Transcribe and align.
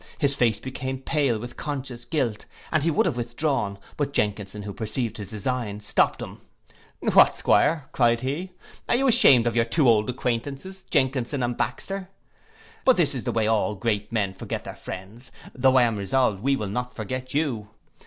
His 0.17 0.35
face 0.35 0.59
became 0.59 0.97
pale 0.97 1.37
with 1.37 1.57
conscious 1.57 2.05
guilt, 2.05 2.45
and 2.71 2.81
he 2.81 2.89
would 2.89 3.05
have 3.05 3.15
withdrawn; 3.15 3.77
but 3.97 4.13
Jenkinson, 4.13 4.63
who 4.63 4.73
perceived 4.73 5.17
his 5.17 5.29
design, 5.29 5.79
stopt 5.81 6.19
him—'What, 6.23 7.37
'Squire,' 7.37 7.87
cried 7.91 8.21
he, 8.21 8.49
'are 8.89 8.95
you 8.95 9.05
ashamed 9.07 9.45
of 9.45 9.55
your 9.55 9.63
two 9.63 9.87
old 9.87 10.09
acquaintances, 10.09 10.81
Jenkinson 10.81 11.43
and 11.43 11.55
Baxter: 11.55 12.09
but 12.83 12.97
this 12.97 13.13
is 13.13 13.25
the 13.25 13.31
way 13.31 13.45
that 13.45 13.51
all 13.51 13.75
great 13.75 14.11
men 14.11 14.33
forget 14.33 14.63
their 14.63 14.75
friends, 14.75 15.31
though 15.53 15.75
I 15.75 15.83
am 15.83 15.97
resolved 15.97 16.41
we 16.41 16.55
will 16.55 16.65
not 16.67 16.95
forget 16.95 17.35
you. 17.35 17.69